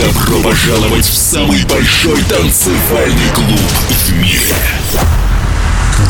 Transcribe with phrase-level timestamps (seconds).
[0.00, 4.40] Добро пожаловать в самый большой танцевальный клуб в мире.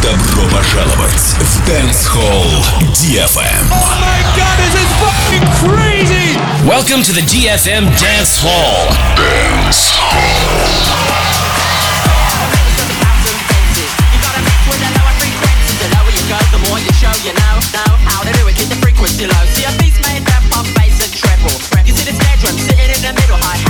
[0.01, 3.67] Добро пожаловать в Dance Hall DFM.
[3.73, 6.39] Oh my god, this is fucking crazy!
[6.65, 8.87] Welcome to the DFM Dance Hall.
[9.17, 11.11] Dance Hall.
[21.87, 22.13] You see
[22.59, 23.70] sitting in the middle,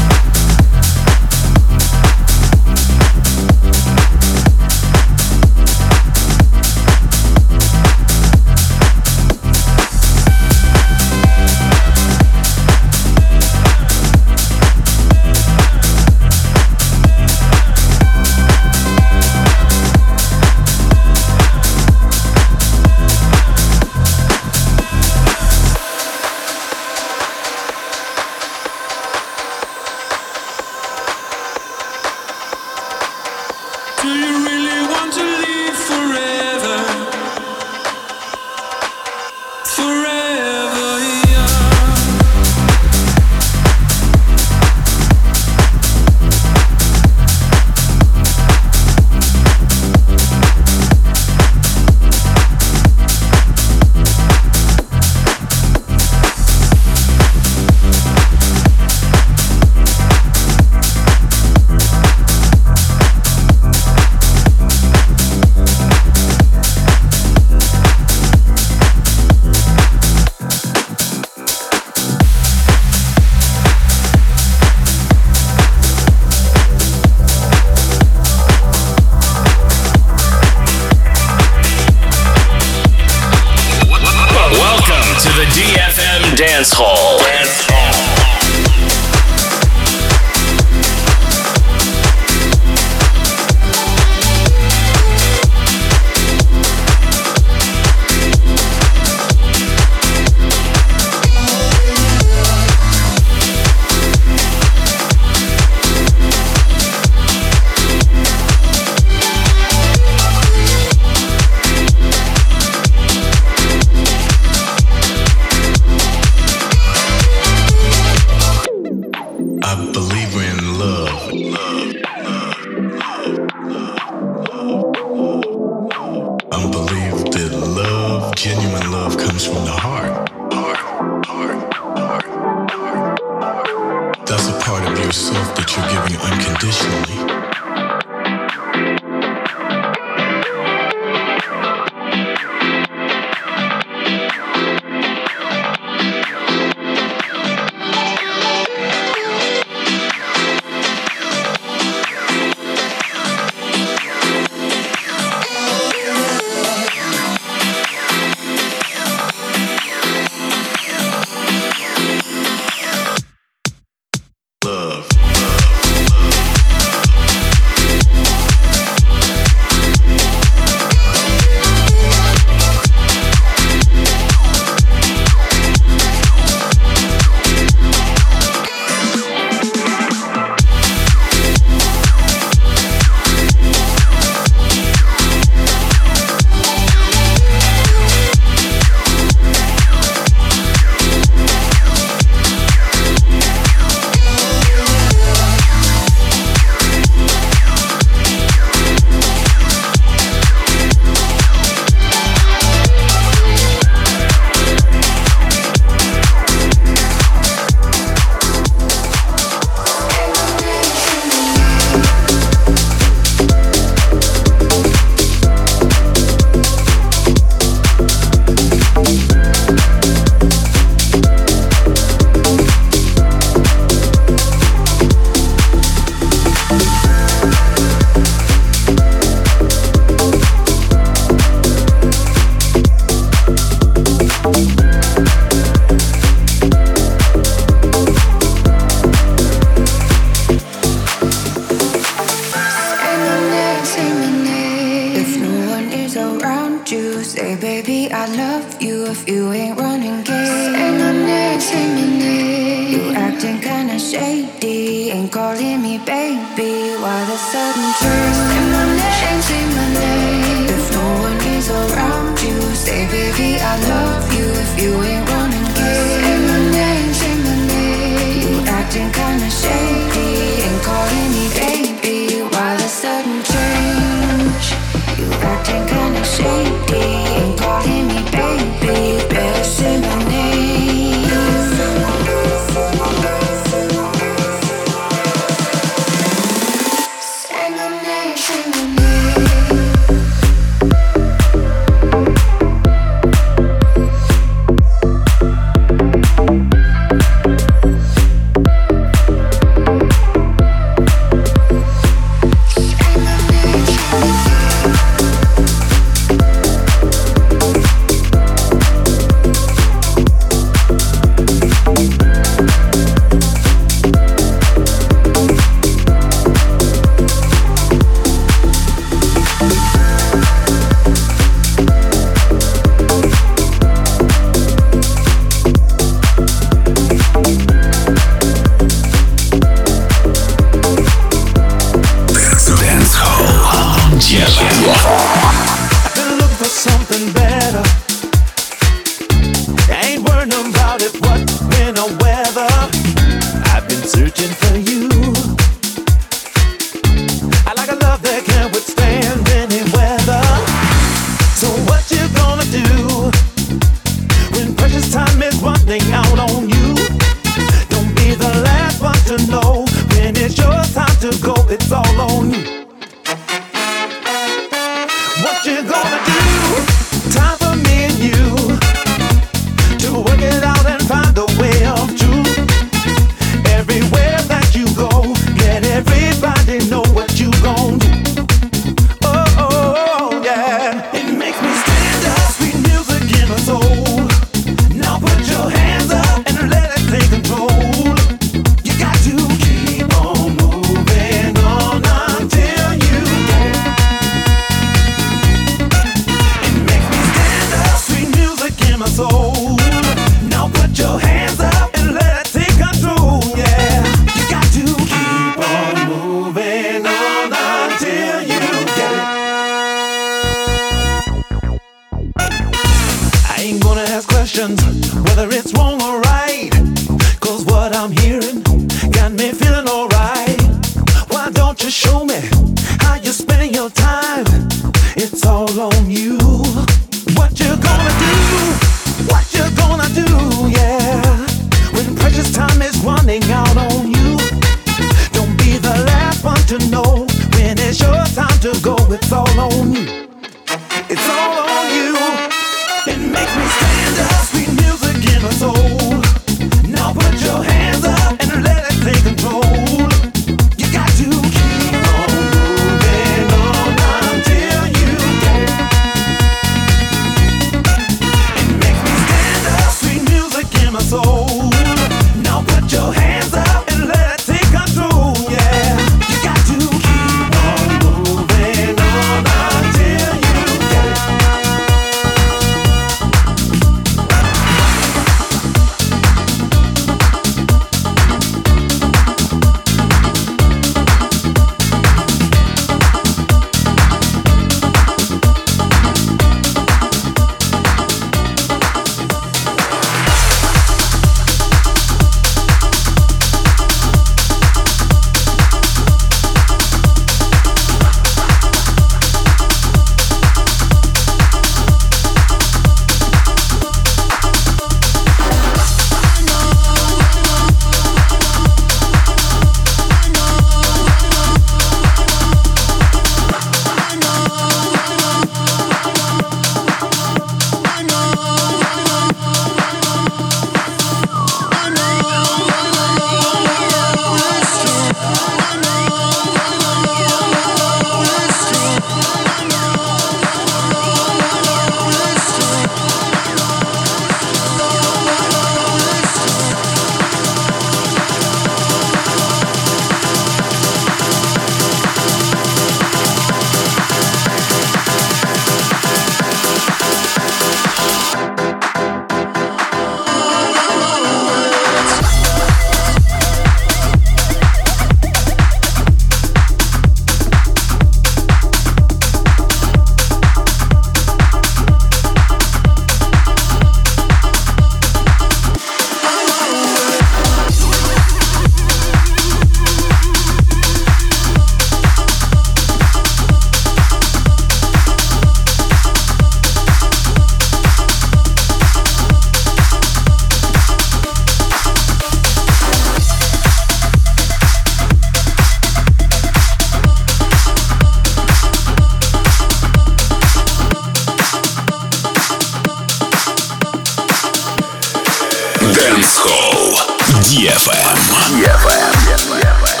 [597.44, 598.16] DFM.
[598.56, 599.12] DFM.
[599.36, 600.00] DFM.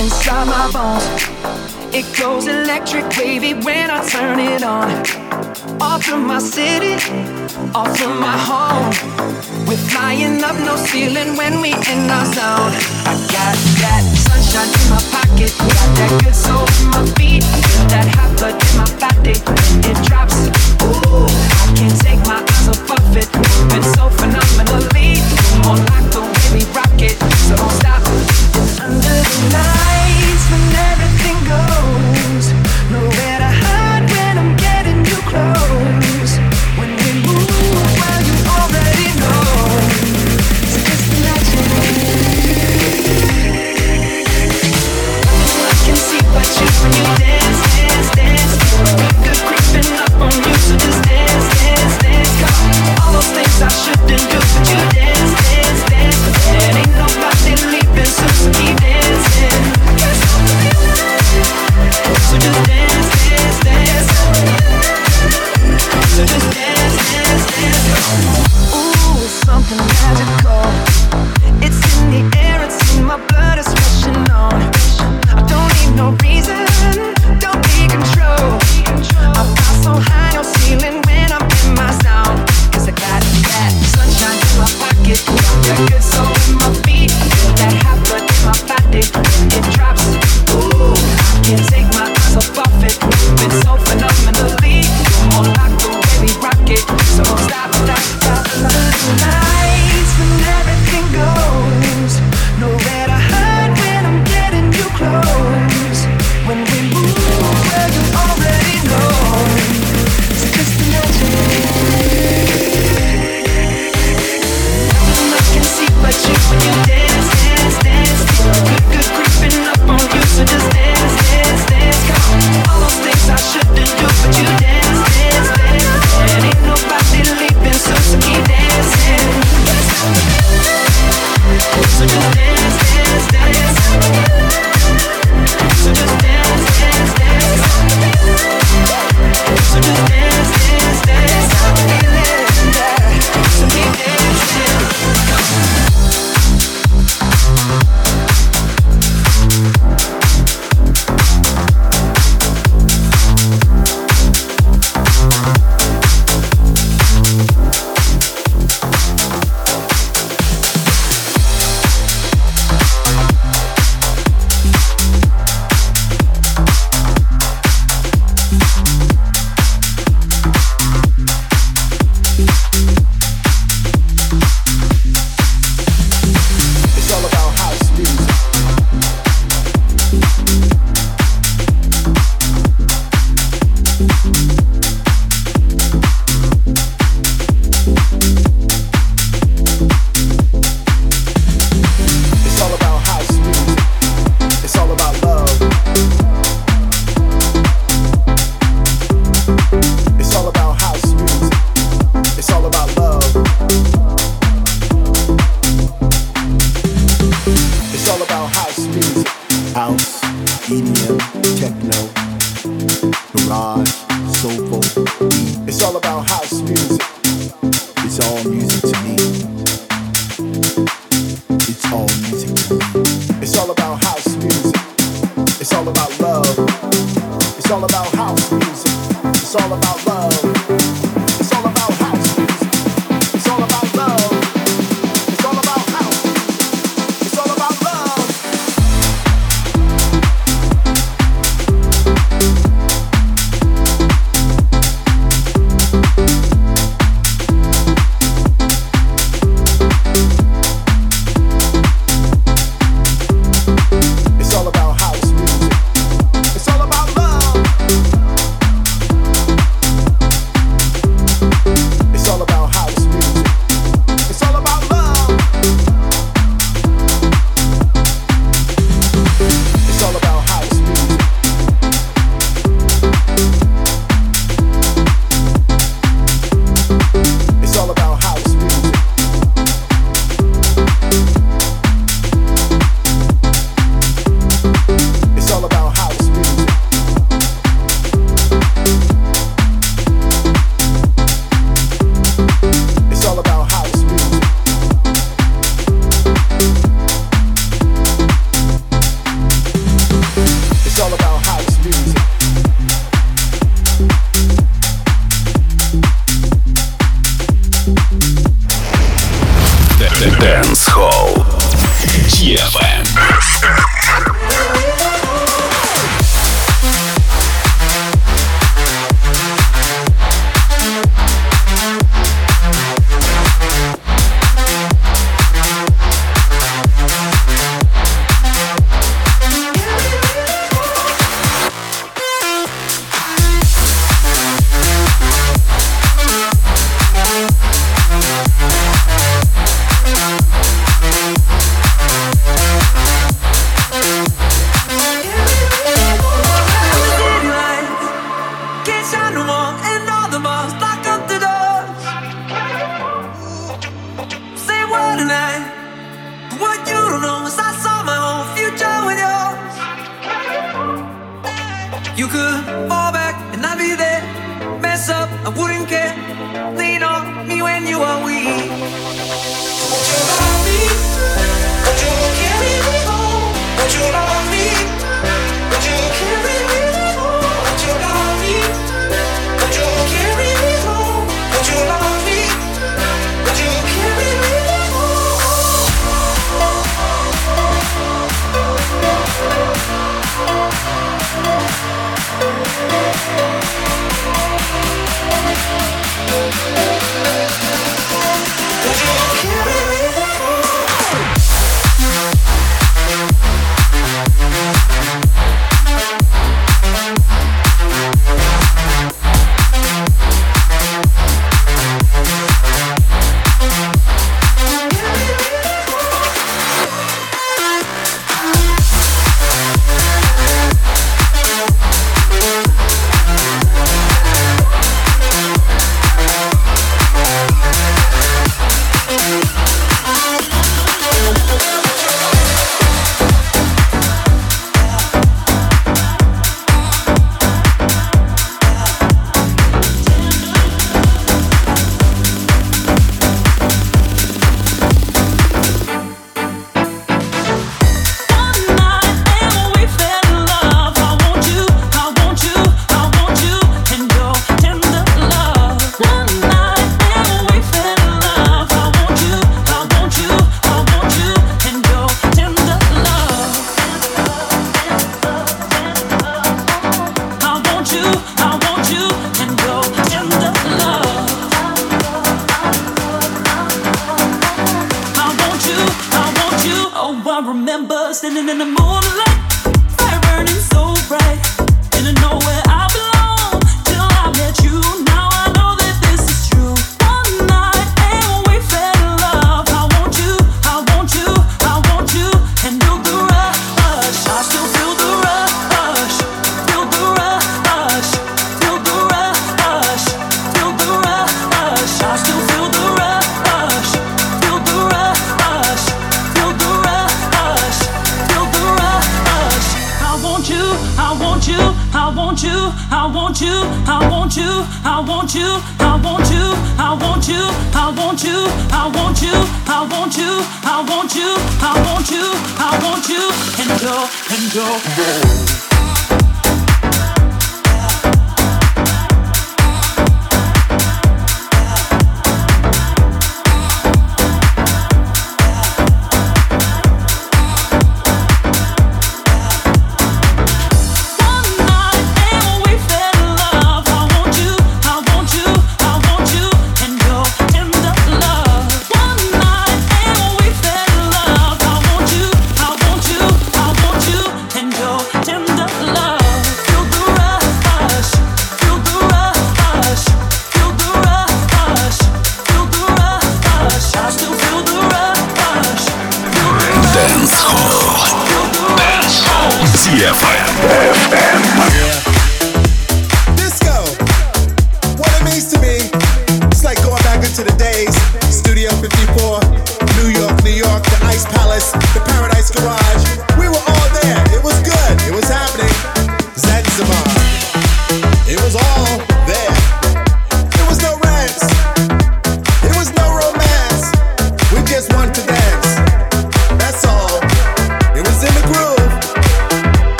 [0.00, 1.04] Inside my bones,
[1.94, 4.90] it goes electric wavy when I turn it on.
[5.80, 6.94] Off to my city,
[7.74, 9.17] off to my home.
[9.68, 12.72] We're flying up no ceiling when we in our zone.
[13.04, 17.44] I got that sunshine in my pocket, got that good soul in my feet,
[17.92, 19.36] that hot blood in my body,
[19.84, 20.48] it drops.
[20.80, 23.28] Ooh, I can't take my eyes off of it.
[23.68, 25.20] Been so phenomenally
[25.68, 28.00] on like the way we rock it, so don't stop.
[28.56, 31.77] And under the lights when everything goes.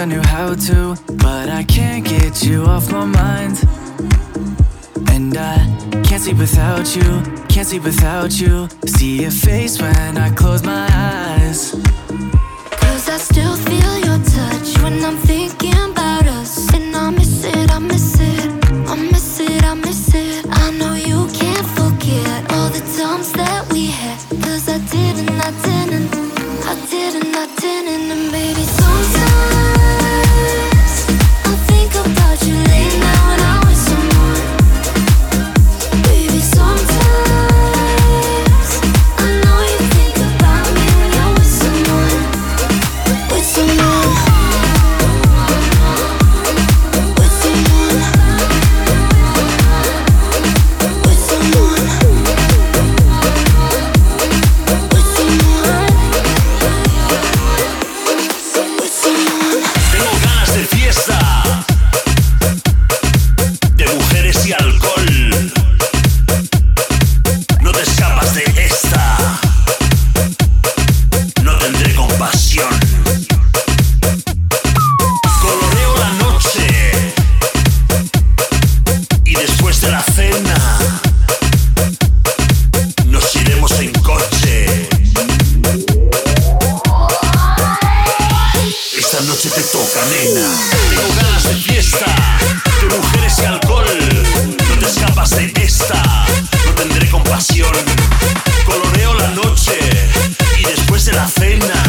[0.00, 3.62] I knew how to, but I can't get you off my mind.
[5.10, 5.58] And I
[6.02, 8.66] can't sleep without you, can't sleep without you.
[8.86, 11.89] See your face when I close my eyes.
[89.30, 90.46] Noche te toca, nena.
[90.90, 92.06] Tengo ganas de fiesta,
[92.80, 93.86] de mujeres y alcohol.
[94.68, 96.02] No te escapas de esta,
[96.66, 97.72] no tendré compasión.
[98.64, 99.78] Coloreo la noche
[100.58, 101.80] y después de la cena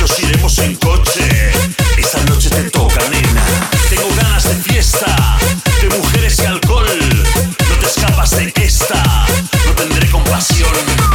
[0.00, 1.52] nos iremos en coche.
[1.96, 3.44] Esta noche te toca, nena.
[3.88, 5.38] Tengo ganas de fiesta,
[5.80, 7.24] de mujeres y alcohol.
[7.70, 9.00] No te escapas de esta,
[9.66, 11.11] no tendré compasión.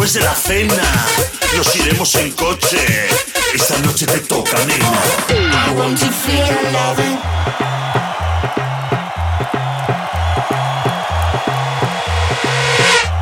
[0.00, 1.06] Después de la cena
[1.56, 2.78] nos iremos en coche.
[3.52, 4.90] Esta noche te toca, nena.
[5.28, 7.18] I want to feel loving.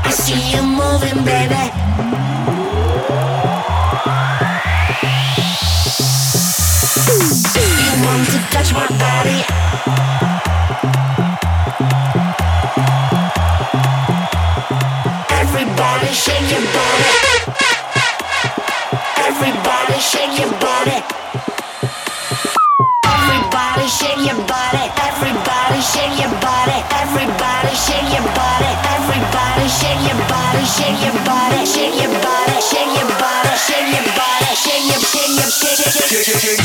[0.04, 1.67] I see you moving, baby.
[20.88, 21.04] Body.
[23.06, 24.84] Everybody shake your body.
[25.08, 26.78] Everybody shake your body.
[27.02, 28.70] Everybody shake your body.
[28.96, 30.64] Everybody shake your body.
[30.64, 31.64] Shake your body.
[31.66, 32.58] Shake your body.
[32.70, 33.52] Shake your body.
[33.66, 34.50] Shake your body.
[34.62, 36.62] Shake your shake your shake shake shake.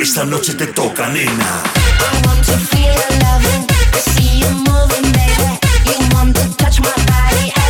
[0.00, 1.62] Esta noche te toca, nena.
[2.00, 3.66] I want to feel your loving.
[3.98, 5.50] See you moving, baby.
[5.86, 7.67] You want to touch my body.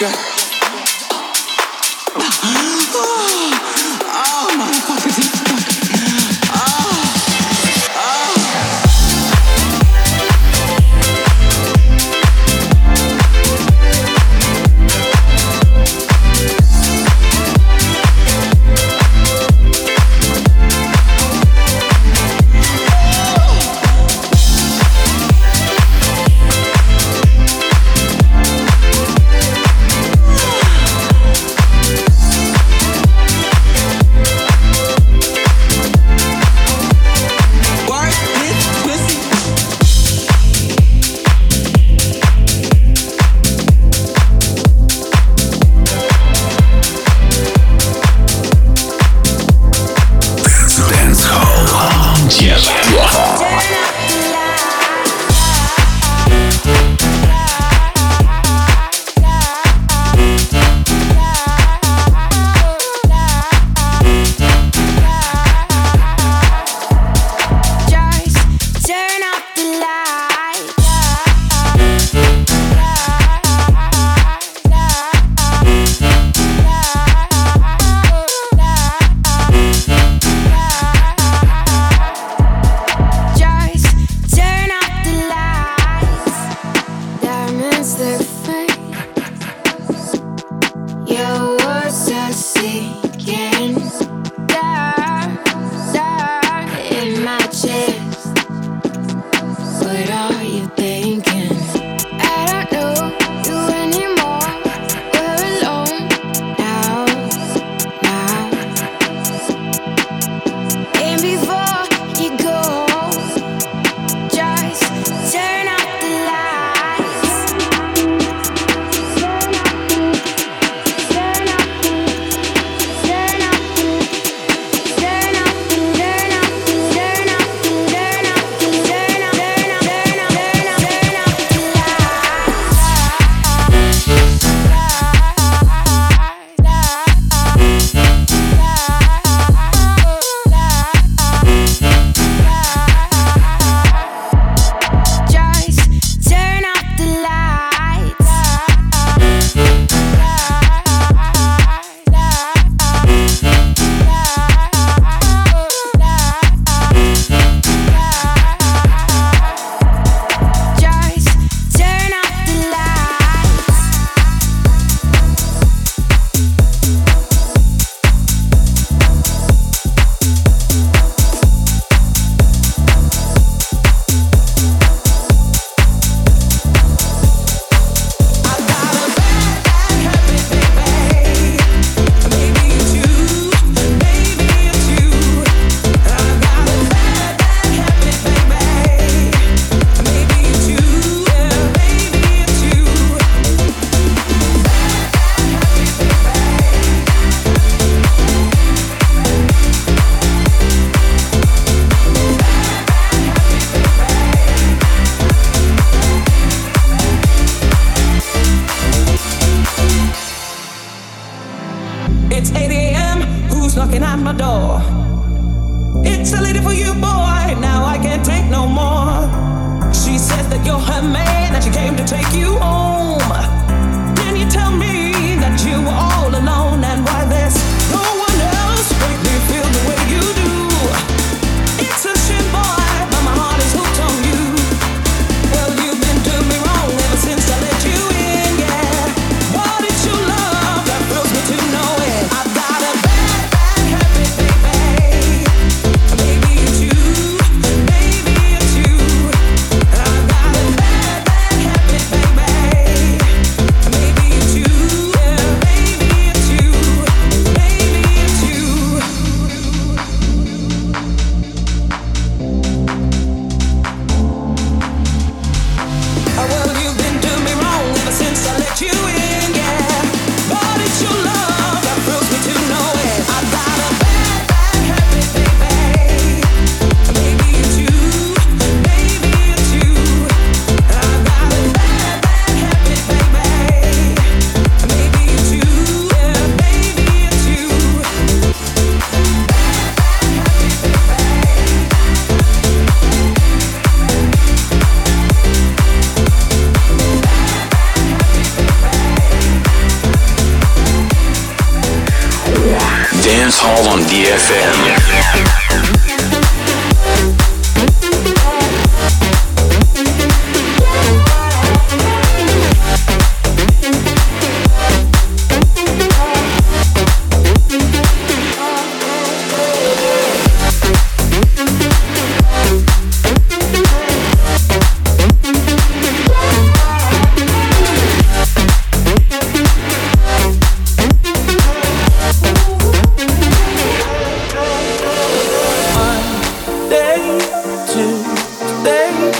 [0.00, 0.39] pressure.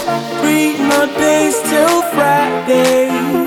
[0.03, 3.40] Three more days till Friday.